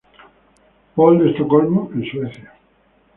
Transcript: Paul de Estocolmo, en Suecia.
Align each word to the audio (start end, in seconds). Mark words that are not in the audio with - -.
Paul 0.95 1.19
de 1.19 1.29
Estocolmo, 1.29 1.81
en 1.93 2.01
Suecia. 2.09 2.49